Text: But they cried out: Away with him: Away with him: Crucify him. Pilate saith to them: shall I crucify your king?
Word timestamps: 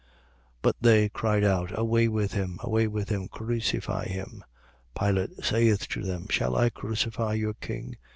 But 0.63 0.77
they 0.81 1.09
cried 1.09 1.43
out: 1.43 1.77
Away 1.77 2.07
with 2.07 2.33
him: 2.33 2.57
Away 2.63 2.87
with 2.87 3.09
him: 3.09 3.27
Crucify 3.27 4.05
him. 4.05 4.43
Pilate 4.99 5.43
saith 5.45 5.87
to 5.89 6.01
them: 6.01 6.25
shall 6.27 6.55
I 6.55 6.71
crucify 6.71 7.33
your 7.35 7.53
king? 7.53 7.97